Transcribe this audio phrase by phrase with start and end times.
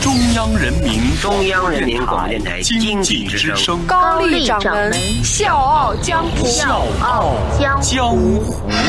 [0.00, 6.46] 中央人民中央人民广播电台经经济之声济之声，高丽掌门笑傲江湖。
[6.46, 8.40] 笑傲江江湖。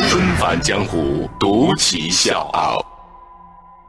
[0.08, 2.82] 纷繁江湖，独骑笑傲。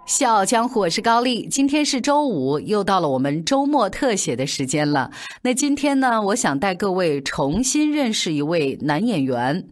[0.05, 1.47] 笑傲江湖，我是高丽。
[1.47, 5.09] 今天是周五，又到了我们周末特写的时间了。
[5.43, 9.65] 那今天呢，我想带各位重新认识一位男演员。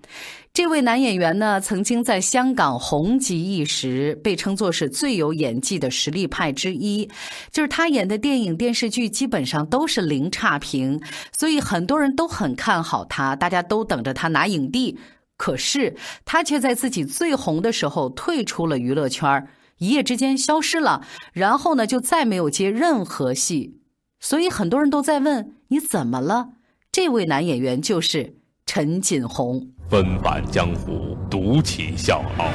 [0.53, 7.09] 这位男演员呢，曾经在香港红极一时，被称作是最有演技的实力派之一。
[7.51, 11.01] 就是他演的电影、电视剧基本上都是零差评，
[11.31, 14.99] 所以很多人都很看好他，大家都等着他拿影帝。
[15.37, 19.47] 可是他却在自己最红的时候退出了娱乐圈
[19.77, 23.79] 一夜之间消失了，然后呢就再没有接任何戏，
[24.19, 26.49] 所以很多人都在问你怎么了？
[26.91, 29.69] 这位男演员就是陈锦鸿。
[29.91, 32.45] 纷繁江湖，独骑笑傲。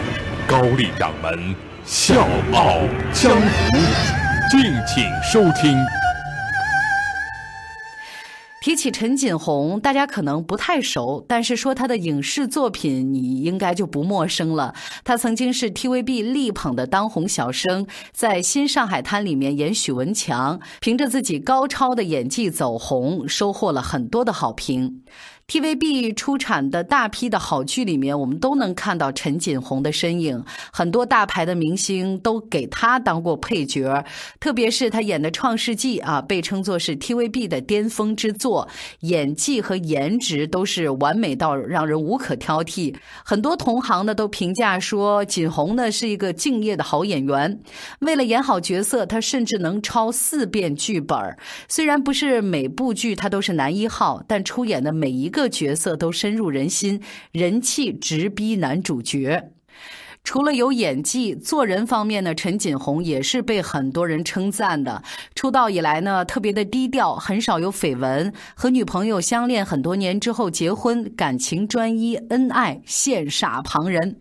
[0.49, 2.79] 高丽掌门笑傲
[3.13, 3.77] 江湖，
[4.51, 5.77] 敬请收听。
[8.63, 14.75] 提起陈锦鸿，大家可能不太熟，但是说他的影视作品，你应该就不陌生了。
[15.05, 25.03] 他曾经是 TVB 力捧的当红小生，在《新上海滩》里面演许文强，凭着自己高超的演技走红，收获了很多的好评。
[25.49, 30.45] TVB 出产的大批的好剧里面，我们都能看到陈锦鸿的身影。
[30.73, 34.05] 很多大牌的明星都给他当过配角，
[34.41, 38.67] 特别是他演的《创世纪》啊，被称作是 TVB 的巅峰之作，
[39.03, 42.97] 演技和颜值都是完美到让人无可挑剔。
[43.25, 47.61] 很多同行呢都评价说，锦鸿呢是一个敬业的好演员。
[48.01, 51.17] 为了演好角色，他甚至能抄四遍剧本。
[51.69, 56.99] 虽然不是每部剧他都是男一号，但出演的每一个角色都深入人心，
[57.31, 59.51] 人气直逼男主角。
[60.25, 65.01] 除了有演技，做人方面呢，陈锦鸿也是被很多人称赞的。
[65.37, 68.33] 出道以来呢，特别的低调，很少有绯闻。
[68.55, 74.17] 和女朋友相恋很多年之后结婚，感情专一，恩爱羡煞旁人。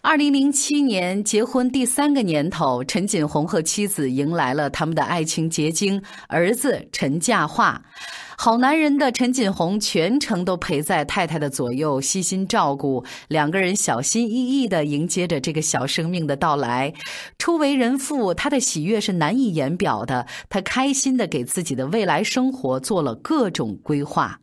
[0.00, 7.82] 二零零七年结婚第三个年头，陈锦鸿和妻子迎来了他们的爱情结晶，儿子陈嘉桦。
[8.40, 16.94] 好男人的陈锦鸿全程都陪在太太的左右，悉心照顾，两个人小心翼翼地迎接着这个小生命的到来。
[17.36, 24.38] 初为人父，他的喜悦是难以言表的，他开心地给自己的未来生活做了各种规划。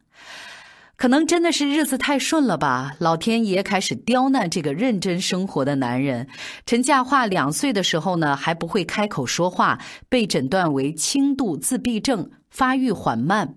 [0.98, 6.28] 可能真的是日子太顺了吧，老天爷开始刁难这个认真生活的男人。
[6.66, 13.56] 陈嘉桦两岁的时候呢，还不会开口说话，被诊断为轻度自闭症，发育缓慢。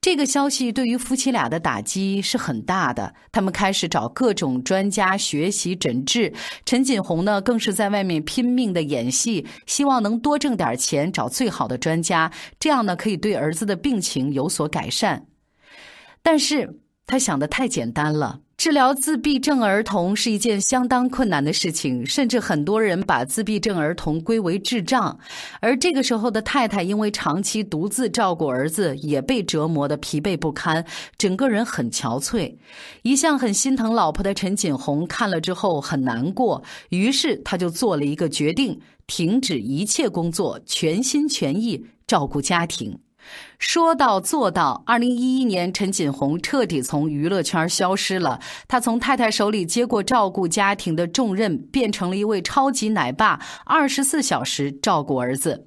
[0.00, 6.32] 这个消息对于夫妻俩的打击是很大的，他们开始找各种专家学习诊治。
[6.64, 15.26] 陈锦鸿呢，更是在外面拼命的演戏，希望能多挣点钱，找最好的专家，这样呢，可以对儿子的病情有所改善。
[16.22, 18.40] 但是他想的太简单了。
[18.56, 25.18] 治疗自闭症儿童是一件相当困难的事情，甚至很多人把自闭症儿童归为智障。
[25.60, 30.84] 而这个时候的太太，因为长期独自照顾儿子，也被折磨得疲惫不堪，
[31.16, 32.54] 整个人很憔悴。
[33.00, 42.98] 一向很心疼老婆的陈锦红看了之后很难过，于是他就做了一个决定：停止一切工作，全心全意照顾家庭。
[43.58, 48.40] 说到做到，二零一一年，陈锦鸿彻底从娱乐圈消失了。
[48.66, 55.66] 他从太太手里接过照顾家庭的重任，变成了一位超级奶爸，二十四小时照顾儿子。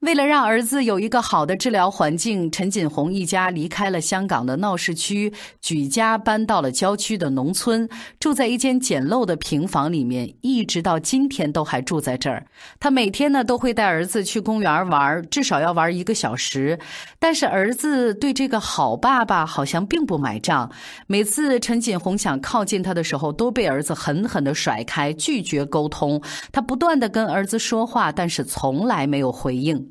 [0.00, 5.30] 为了让儿子有一个好的治疗环境，陈锦鸿一家离开了香港的闹市区，
[5.60, 7.86] 举家搬到了郊区的农村，
[8.18, 12.46] 住在一间简陋的平房里面，一直到今天都还住在这儿。
[12.80, 16.78] 他每天呢都会带儿子去公园玩，至少要玩一个小时。
[17.18, 20.72] 但是儿子对这个好爸爸好像并不买账，
[21.08, 26.22] 每次陈锦鸿想靠近他的时候，都被儿子狠狠地甩开，拒绝沟通。
[26.50, 29.89] 他不断地跟儿子说话，但是从来没有回应。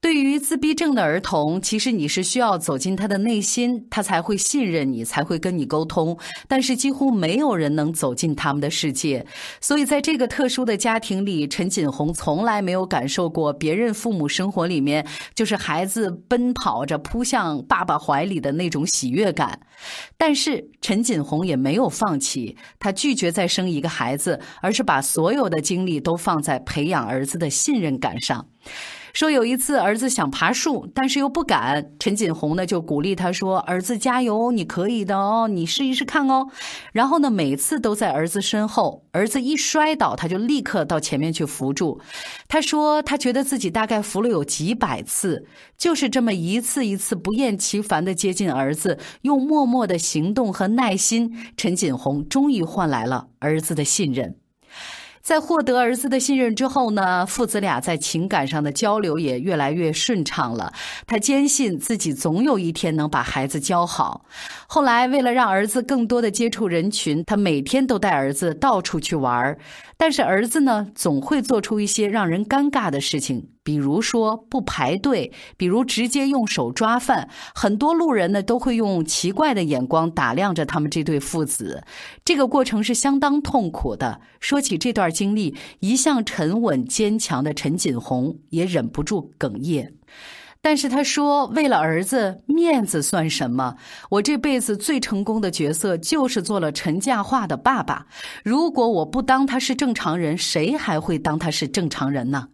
[0.00, 6.16] 对于自闭症的儿童，其实你是需要走进他的内心，他才会信任你，才会跟你沟通。
[6.46, 9.26] 但是几乎没有人能走进他们的世界，
[9.60, 15.04] 所以在这个特殊的家庭里，陈锦红从来没有感受过别人父母生活里面
[15.34, 19.58] 就是孩子奔跑着扑向爸爸怀里的那种喜悦感。
[20.16, 28.46] 但是陈锦红也没有放弃，他拒绝再生一个孩子，而是把所有的精力都放在培养儿子的信任感上。
[29.12, 36.48] 说有一次儿子想爬树，但是又不敢，陈锦红呢就鼓励他说：“儿子加油，你可以的哦，你试一试看哦。”
[36.92, 42.00] 然后呢，每次都在儿子身后，儿子一摔倒，他就立刻到前面去扶住。
[42.48, 45.46] 他说他觉得自己大概扶了有几百次，
[45.76, 54.36] 就是这么一次一次不厌其烦的接近儿子，用默默的行动和耐心，陈锦红终于换来了儿子的信任。
[55.28, 60.72] 在获得儿子的信任之后呢，父子俩在情感上的交流也越来越顺畅了。
[61.06, 64.24] 他坚信自己总有一天能把孩子教好。
[64.66, 69.58] 后来，为了让儿子更多的接触人群，他每天都带儿子到处去玩儿。
[70.00, 77.28] 但是儿子呢，总会做出一些让人尴尬的事情，比如说不排队，比如直接用手抓饭。
[77.52, 81.82] 很多路人呢，都会用奇怪的眼光打量着他们这对父子。
[82.24, 84.20] 这个过程是相当痛苦的。
[84.38, 89.94] 说起这段经历，一向沉稳坚强的陈锦红也忍不住哽咽。
[90.60, 93.76] 但是他说：“为了儿子，面子算什么？
[94.10, 98.06] 我这辈子最成功的角色就是做了陈嘉桦的爸爸。
[98.44, 102.48] 如果我不当他是正常人，谁还会当他是正常人呢？”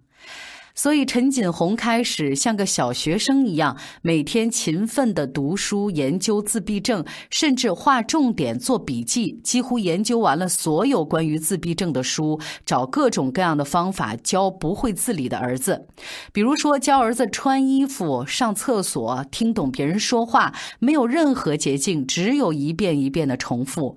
[0.74, 15.86] 所以，陈锦红开始像个小学生一样，每天勤奋地读书、研究自闭症，甚至画重点、做笔记，几乎研究完了所有关于自闭症的书，找各种各样的方法教不会自理的儿子。
[16.32, 23.96] 比如说，教儿子穿衣服、上厕所、听懂别人说话，没有任何捷径，只有一遍一遍的重复。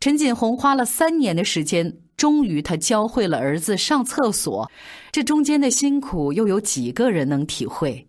[0.00, 1.98] 陈锦红花了三年的时间。
[2.16, 4.70] 终于，他教会了儿子上厕所，
[5.12, 8.08] 这中间的辛苦又有几个人能体会？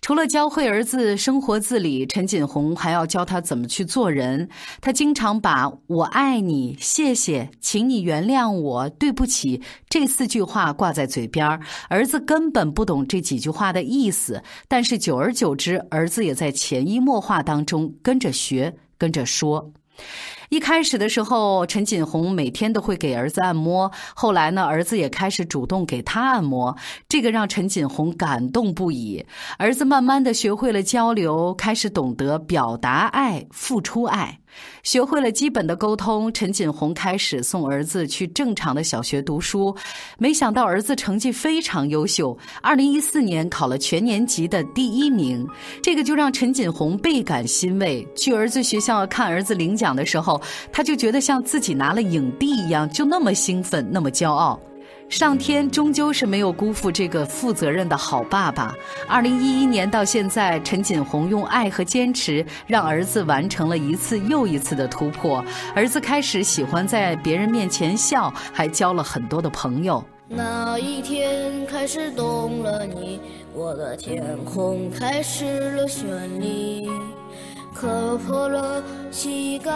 [0.00, 4.48] 除了教会儿子生活自理，陈锦红还要教他怎么去做人。
[4.80, 11.46] 他经常把我爱你、谢谢、请你原谅我、对不起这四句话挂在嘴边
[11.88, 19.70] 儿子根本不懂这几句话的意思，但是久而久之，儿子也在潜移默化当中跟着学，跟着说。
[20.52, 23.90] 一开始的时候，陈锦红每天都会给儿子按摩。
[24.14, 26.76] 后来呢，儿子也开始主动给他按摩，
[27.08, 29.24] 这个让陈锦红感动不已。
[29.56, 34.40] 儿子慢慢的学会了交流，开始懂得表达爱、付出爱。
[34.82, 39.74] 学会了基本的沟通，陈锦红开始送儿子去正常的小学读书。
[40.18, 45.48] 没想到儿子成绩非常优秀，二零一四年考了全年级的第一名，
[45.82, 48.06] 这个就让陈锦红倍感欣慰。
[48.14, 50.38] 去儿子学校看儿子领奖的时候，
[50.72, 54.60] 他就觉得像自己拿了影帝一样，就那么兴奋，那么骄傲。
[55.08, 58.74] 上天终究是没有辜负这个负责任的好爸爸。
[59.06, 65.44] 二零一一年到现在，陈锦红用爱和坚持，让儿子完成了一次又一次的突破。
[65.74, 70.02] 儿子开始喜欢在别人面前笑，还交了很多的朋友。
[70.28, 73.20] 那一天开始懂了你，
[73.52, 76.88] 我的天空开始了绚丽，
[77.82, 78.80] 磕破了
[79.10, 79.72] 膝盖，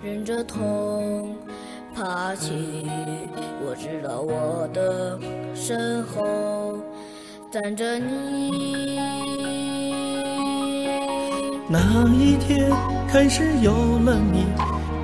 [0.00, 1.34] 忍着痛。
[1.92, 2.86] 爬起，
[3.66, 5.18] 我知道我的
[5.56, 6.78] 身后
[7.50, 8.96] 站着你。
[11.68, 12.70] 那一天
[13.08, 14.44] 开始有了你，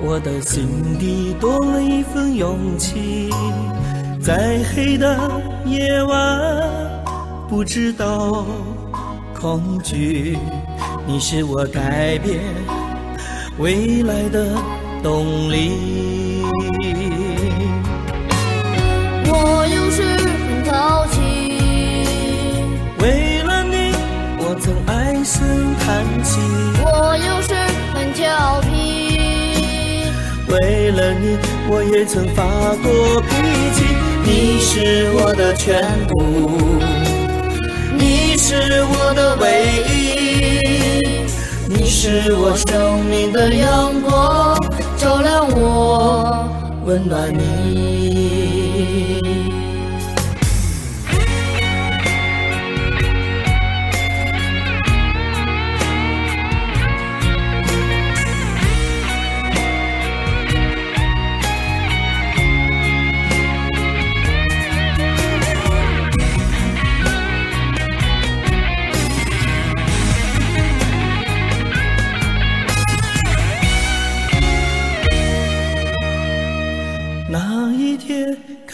[0.01, 3.29] 我的心底多了一份勇气。
[4.23, 5.29] 在黑的
[5.65, 7.03] 夜晚，
[7.49, 8.45] 不知道
[9.37, 10.37] 恐惧，
[11.07, 12.39] 你是我改变
[13.59, 14.47] 未来的
[15.03, 16.41] 动力。
[19.27, 21.19] 我有时很淘气，
[22.99, 23.93] 为了你，
[24.39, 26.39] 我曾唉声叹气。
[26.83, 27.53] 我有时
[27.93, 30.09] 很调皮，
[30.49, 31.37] 为了你，
[31.69, 32.43] 我也曾发
[32.81, 33.29] 过脾
[33.75, 33.85] 气。
[34.27, 36.49] 你是我的全部，
[37.95, 39.45] 你是我的唯
[39.87, 40.14] 一，
[41.67, 44.55] 你是我生命的阳光，
[44.97, 46.47] 照亮我，
[46.85, 49.15] 温暖你。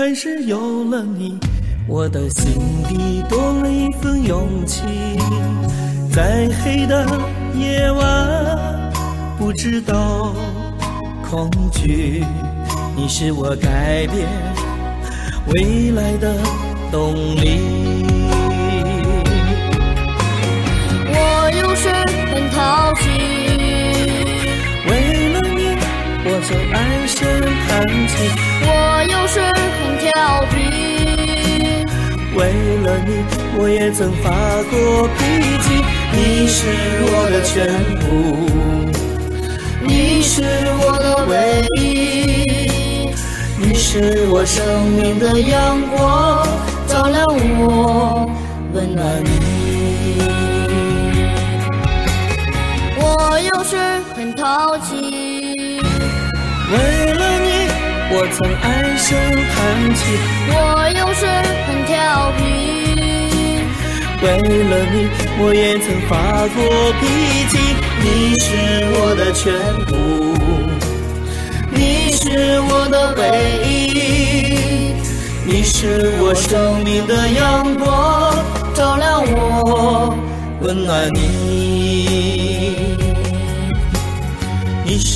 [0.03, 1.37] 还是有了你，
[1.87, 2.55] 我的心
[2.89, 4.81] 底多了一份勇气。
[6.11, 7.05] 在黑的
[7.55, 8.91] 夜晚，
[9.37, 10.33] 不知道
[11.29, 12.25] 恐惧，
[12.95, 14.27] 你是我改变
[15.53, 16.33] 未来的
[16.91, 17.61] 动力。
[21.13, 21.89] 我有时
[22.33, 23.40] 很淘气，
[26.23, 26.75] 我曾唉
[27.07, 27.17] 声
[27.67, 27.69] 叹
[28.07, 28.13] 气。
[28.63, 28.69] 我
[29.09, 29.41] 有时
[29.77, 30.07] 很调
[30.51, 30.53] 皮，
[32.35, 32.39] 为
[32.83, 33.09] 了你，
[33.57, 34.29] 我也曾发
[34.69, 35.19] 过脾
[35.61, 35.65] 气。
[36.13, 36.59] 你是
[37.03, 37.55] 我的全
[38.01, 38.05] 部，
[39.81, 40.43] 你是
[40.83, 41.33] 我的唯
[41.81, 41.81] 一，
[43.57, 44.61] 你是我生
[44.91, 46.45] 命的阳光，
[46.87, 47.25] 照亮
[47.59, 48.29] 我，
[48.73, 49.29] 温暖你。
[52.99, 53.77] 我有时
[54.13, 55.10] 很淘气，
[56.71, 56.77] 为
[57.13, 57.47] 了你，
[58.13, 59.07] 我曾唉声
[59.51, 59.55] 叹
[59.93, 59.99] 气。
[60.47, 60.55] 我
[60.97, 61.21] 有时
[61.67, 61.91] 很调
[62.37, 62.39] 皮。
[64.23, 64.25] 为
[64.69, 64.95] 了你，
[65.39, 66.11] 我也曾发
[66.47, 66.57] 过
[66.99, 67.03] 脾
[67.49, 67.53] 气。
[68.03, 68.05] 你
[68.39, 68.47] 是
[68.95, 69.51] 我的全
[69.85, 69.91] 部，
[71.71, 73.21] 你是我的唯
[73.67, 74.95] 一，
[75.45, 78.33] 你是我生命的阳光，
[78.73, 80.15] 照亮我，
[80.61, 82.40] 温暖你。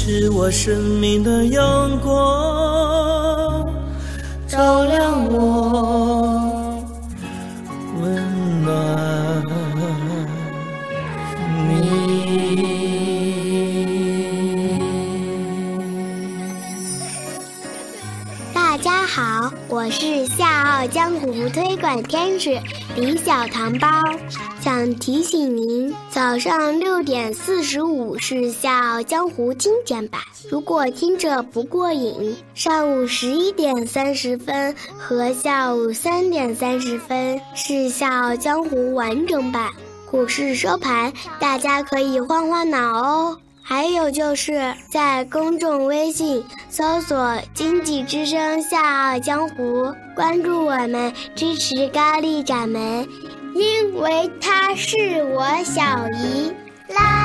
[0.08, 3.68] 是我生命的阳光，
[4.48, 6.15] 照亮我，
[19.76, 20.06] 我是
[20.38, 22.58] 《笑傲江湖》推广天使
[22.96, 23.90] 李小糖包，
[24.62, 39.70] 想提醒您，早上六点四十五是《笑傲江湖》精简版，如果听着不过瘾，上午十一点三十分和下午三点三十分是《笑傲江湖》完整版。
[40.10, 43.38] 股市收盘，大家可以换换脑哦。
[43.68, 53.08] 还有就是在公众微信搜索“经济之声笑傲江湖”，关注我们，支持高丽掌门，
[53.56, 55.82] 因为她是我小
[56.12, 56.54] 姨。
[56.94, 57.25] 啦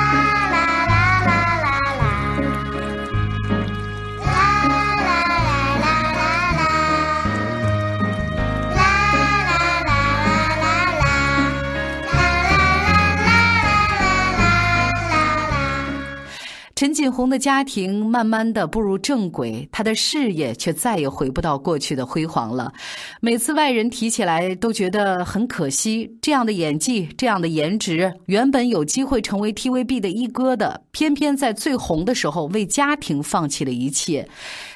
[16.81, 22.73] 陈锦鸿的家庭慢慢的步入正轨，他的事业却再也回不到过去的辉煌了。
[23.19, 26.17] 每次外人提起来，都觉得很可惜。
[26.23, 34.27] 这样的演技，这样的颜值，原本有机会成为 TVB 的一哥的，偏偏在最红的时候为家庭放弃了一切。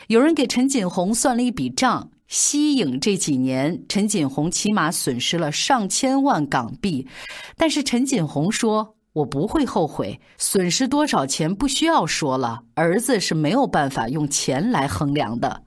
[0.06, 2.12] 有人给陈锦鸿算了一笔账。
[2.28, 7.08] 息影这几年，陈锦鸿起码损失了上千万港币，
[7.56, 15.64] 但是陈锦鸿说：“我不会后悔，损失多少钱不需要说了，儿子是没有办法用钱来衡量的。”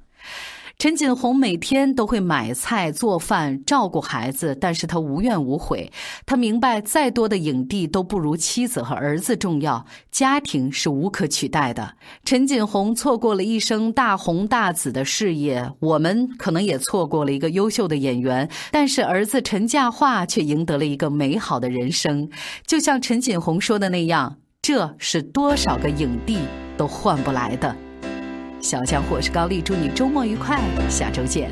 [0.79, 5.91] 陈锦鸿每天都会买菜、做饭、照顾孩子，但是他无怨无悔。
[6.25, 11.95] 他明白，再多的影帝都不如妻子和儿子重要，家庭是无可取代的。
[12.25, 22.31] 陈锦鸿错过了一生大红大紫的事业，我们可能也错过了一个优秀的演员，但是儿子陈嘉桦却赢得了一个美好的人生。
[22.65, 26.39] 就像陈锦鸿说的那样，这是多少个影帝
[26.77, 27.75] 都换不来的。
[28.61, 30.61] 小江湖，我是高丽，祝你周末愉快，
[30.91, 31.51] 下周见。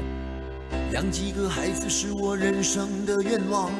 [0.92, 3.70] 养几个孩子是我人生的愿望，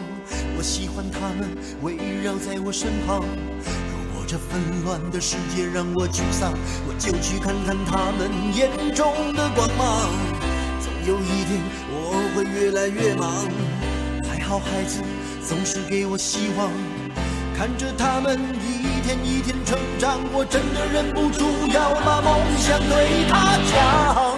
[0.56, 1.49] 我喜欢他们
[1.83, 3.18] 围绕在我身旁。
[3.18, 6.52] 如果这纷乱的世界让我沮丧，
[6.87, 10.09] 我就去看看他们眼中的光芒。
[10.80, 13.28] 总有一天我会越来越忙，
[14.30, 15.02] 还好孩子
[15.45, 16.71] 总是给我希望，
[17.56, 18.75] 看着他们一
[19.06, 24.36] 天一天成长，我真的忍不住要把梦想对他讲。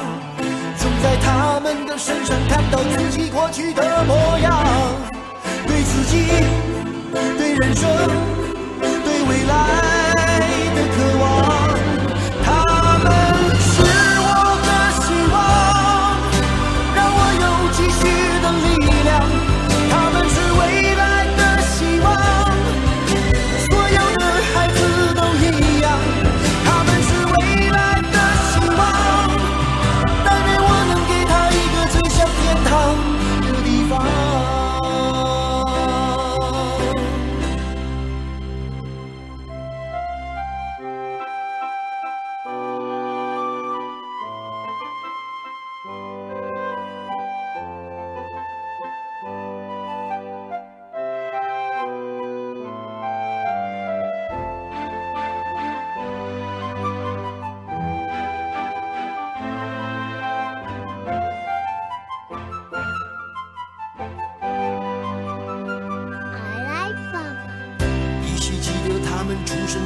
[0.77, 4.63] 总在他们的身上看到自己过去的模样，
[5.67, 6.29] 对自己、
[7.39, 7.89] 对人生、
[8.79, 9.98] 对未来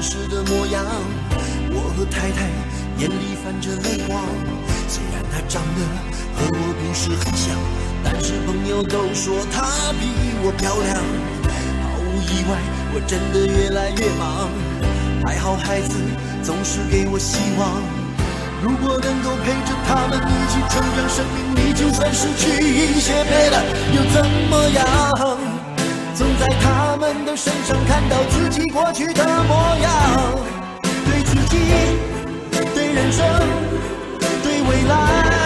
[0.02, 0.85] 时的模样。
[1.71, 2.50] 我和太太
[2.99, 4.21] 眼里泛着泪光，
[4.88, 5.80] 虽然她长得
[6.37, 7.56] 和我不是很像，
[8.02, 9.62] 但是朋友都说她
[9.94, 10.11] 比
[10.42, 10.99] 我漂亮。
[11.87, 12.59] 毫无意外，
[12.92, 14.50] 我真的越来越忙。
[15.25, 15.94] 还好孩子
[16.42, 17.80] 总是给我希望，
[18.61, 23.62] 如果能够陪着他们一起成长，生命里就算失去一些别的
[23.94, 24.82] 又怎么样？
[26.14, 30.38] 总在他们的身上看到自己过去的模样，
[31.04, 31.59] 对自己、
[32.76, 33.26] 对人生、
[34.40, 35.41] 对未来。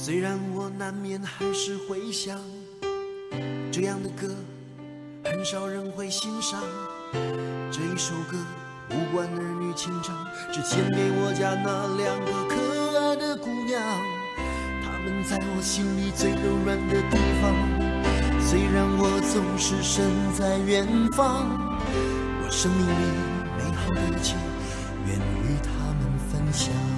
[0.00, 2.38] 虽然我难免还是会想，
[3.70, 4.32] 这样的歌
[5.24, 6.62] 很少人会欣赏。
[7.70, 8.38] 这一首歌
[8.90, 10.16] 无关儿女情长，
[10.52, 13.82] 只献给我家那两个可爱的姑娘。
[14.82, 17.52] 她们在我心里最柔软的地方。
[18.40, 21.50] 虽然我总是身在远方，
[22.40, 22.92] 我生命里
[23.58, 24.36] 美好的一切
[25.06, 26.97] 愿与他们分享。